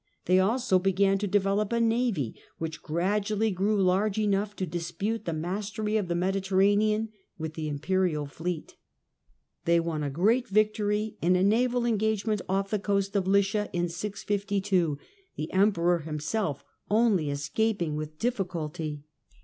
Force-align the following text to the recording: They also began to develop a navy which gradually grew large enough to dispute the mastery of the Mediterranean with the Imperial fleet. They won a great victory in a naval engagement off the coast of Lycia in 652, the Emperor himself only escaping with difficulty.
They 0.25 0.39
also 0.39 0.79
began 0.79 1.19
to 1.19 1.27
develop 1.27 1.71
a 1.71 1.79
navy 1.79 2.33
which 2.57 2.81
gradually 2.81 3.51
grew 3.51 3.79
large 3.79 4.17
enough 4.17 4.55
to 4.55 4.65
dispute 4.65 5.25
the 5.25 5.31
mastery 5.31 5.95
of 5.95 6.07
the 6.07 6.15
Mediterranean 6.15 7.09
with 7.37 7.53
the 7.53 7.67
Imperial 7.69 8.25
fleet. 8.25 8.77
They 9.65 9.79
won 9.79 10.01
a 10.01 10.09
great 10.09 10.47
victory 10.47 11.17
in 11.21 11.35
a 11.35 11.43
naval 11.43 11.85
engagement 11.85 12.41
off 12.49 12.71
the 12.71 12.79
coast 12.79 13.15
of 13.15 13.27
Lycia 13.27 13.69
in 13.73 13.89
652, 13.89 14.97
the 15.35 15.53
Emperor 15.53 15.99
himself 15.99 16.63
only 16.89 17.29
escaping 17.29 17.95
with 17.95 18.17
difficulty. 18.17 19.03